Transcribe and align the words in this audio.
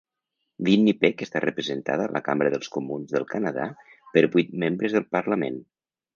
Winnipeg 0.69 1.19
està 1.25 1.41
representada 1.43 2.07
a 2.09 2.11
la 2.15 2.21
Cambra 2.29 2.53
dels 2.55 2.73
Comuns 2.77 3.13
del 3.17 3.29
Canadà 3.35 3.69
per 4.17 4.27
vuit 4.39 4.59
membres 4.67 4.99
del 4.99 5.09
Parlament. 5.19 5.63